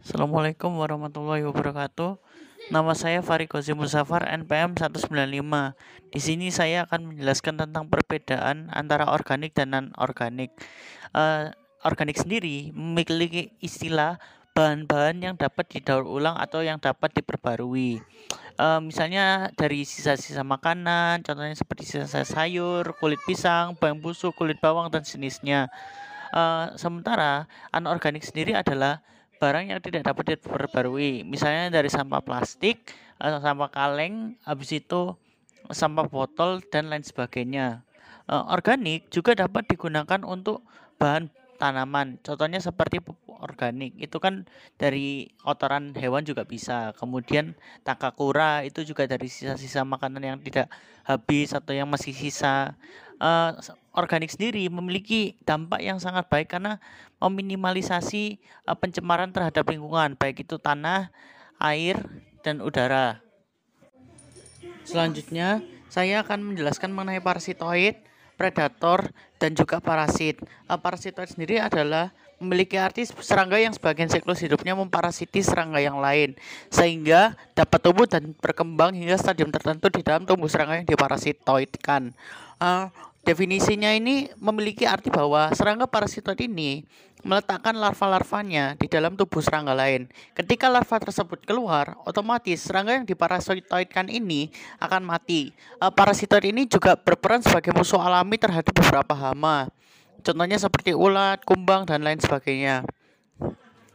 [0.00, 2.16] Assalamualaikum warahmatullahi wabarakatuh.
[2.72, 5.12] Nama saya Farid Qazi Musafar NPM 195.
[6.08, 10.56] Di sini saya akan menjelaskan tentang perbedaan antara organik dan non-organik.
[11.12, 11.52] Uh,
[11.84, 14.16] organik sendiri memiliki istilah
[14.56, 18.00] bahan-bahan yang dapat didaur ulang atau yang dapat diperbarui.
[18.56, 24.88] Uh, misalnya dari sisa-sisa makanan, contohnya seperti sisa sayur, kulit pisang, bawang busuk, kulit bawang
[24.88, 25.68] dan jenisnya.
[26.32, 29.04] Uh, sementara anorganik sendiri adalah
[29.40, 31.24] barang yang tidak dapat diperbarui.
[31.24, 35.16] Misalnya dari sampah plastik, atau sampah kaleng, habis itu
[35.72, 37.80] sampah botol dan lain sebagainya.
[38.30, 40.62] Uh, organik juga dapat digunakan untuk
[41.00, 42.16] bahan tanaman.
[42.24, 44.48] Contohnya seperti pupuk organik itu kan
[44.80, 46.96] dari kotoran hewan juga bisa.
[46.96, 47.52] Kemudian
[47.84, 50.72] takakura itu juga dari sisa-sisa makanan yang tidak
[51.04, 52.76] habis atau yang masih sisa.
[53.20, 53.52] Uh,
[53.92, 56.80] organik sendiri memiliki dampak yang sangat baik karena
[57.20, 61.12] meminimalisasi uh, pencemaran terhadap lingkungan, baik itu tanah,
[61.60, 62.00] air,
[62.40, 63.20] dan udara.
[64.88, 65.60] Selanjutnya,
[65.92, 68.00] saya akan menjelaskan mengenai parasitoid,
[68.40, 70.40] predator, dan juga parasit.
[70.64, 72.08] Uh, parasitoid sendiri adalah
[72.40, 76.32] memiliki arti serangga yang sebagian siklus hidupnya memparasiti serangga yang lain
[76.72, 82.16] sehingga dapat tumbuh dan berkembang hingga stadium tertentu di dalam tubuh serangga yang diparasitoidkan.
[82.56, 82.88] Uh,
[83.24, 86.84] definisinya ini memiliki arti bahwa serangga parasitoid ini
[87.20, 90.08] meletakkan larva-larvanya di dalam tubuh serangga lain.
[90.32, 94.48] Ketika larva tersebut keluar, otomatis serangga yang diparasitoidkan ini
[94.80, 95.52] akan mati.
[95.78, 99.68] Uh, parasitoid ini juga berperan sebagai musuh alami terhadap beberapa hama.
[100.20, 102.84] Contohnya seperti ulat, kumbang, dan lain sebagainya.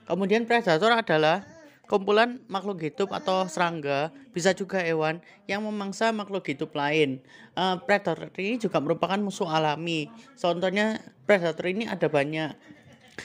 [0.05, 1.54] Kemudian predator adalah
[1.85, 7.21] kumpulan makhluk hidup atau serangga, bisa juga hewan yang memangsa makhluk hidup lain.
[7.53, 10.09] Uh, predator ini juga merupakan musuh alami.
[10.37, 12.53] Contohnya predator ini ada banyak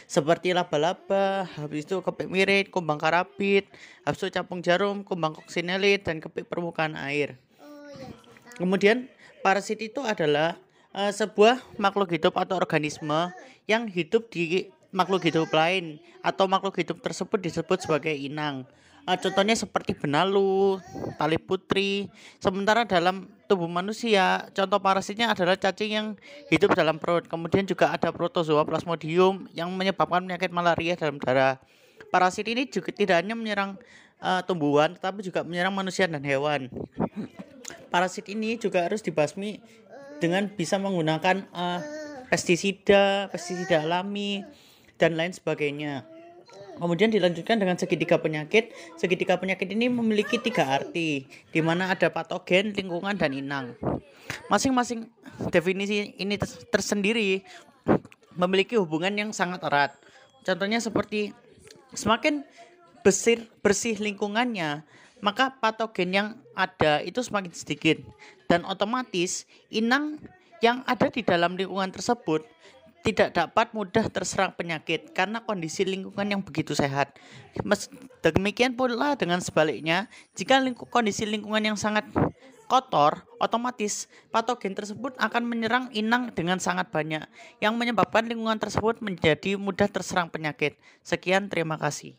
[0.06, 3.66] seperti laba-laba, habis itu kepik mirip, kumbang karabit,
[4.06, 7.34] habis itu capung jarum, kumbang koksinelit, dan kepik permukaan air.
[8.54, 9.10] Kemudian
[9.42, 10.54] parasit itu adalah
[10.94, 13.34] uh, sebuah makhluk hidup atau organisme
[13.66, 18.66] yang hidup di makhluk hidup lain atau makhluk hidup tersebut disebut sebagai inang.
[19.08, 20.76] Uh, contohnya seperti benalu,
[21.16, 22.12] tali putri.
[22.36, 26.06] Sementara dalam tubuh manusia, contoh parasitnya adalah cacing yang
[26.52, 27.24] hidup dalam perut.
[27.24, 31.56] Kemudian juga ada protozoa plasmodium yang menyebabkan penyakit malaria dalam darah.
[32.12, 33.80] Parasit ini juga tidak hanya menyerang
[34.20, 36.68] uh, tumbuhan, tetapi juga menyerang manusia dan hewan.
[37.88, 39.64] Parasit ini juga harus dibasmi
[40.20, 41.80] dengan bisa menggunakan uh,
[42.28, 44.44] pestisida, pestisida alami
[45.00, 46.04] dan lain sebagainya.
[46.80, 48.72] Kemudian dilanjutkan dengan segitiga penyakit.
[48.96, 53.76] Segitiga penyakit ini memiliki tiga arti, di mana ada patogen, lingkungan, dan inang.
[54.48, 55.08] Masing-masing
[55.52, 56.40] definisi ini
[56.72, 57.44] tersendiri
[58.36, 59.92] memiliki hubungan yang sangat erat.
[60.40, 61.36] Contohnya seperti
[61.92, 62.48] semakin
[63.04, 64.80] bersih bersih lingkungannya,
[65.20, 68.00] maka patogen yang ada itu semakin sedikit
[68.48, 70.16] dan otomatis inang
[70.64, 72.44] yang ada di dalam lingkungan tersebut
[73.00, 77.16] tidak dapat mudah terserang penyakit karena kondisi lingkungan yang begitu sehat.
[78.20, 80.06] Demikian pula dengan sebaliknya,
[80.36, 82.06] jika lingku, kondisi lingkungan yang sangat
[82.70, 87.26] kotor, otomatis patogen tersebut akan menyerang inang dengan sangat banyak,
[87.58, 90.78] yang menyebabkan lingkungan tersebut menjadi mudah terserang penyakit.
[91.02, 92.14] Sekian, terima kasih.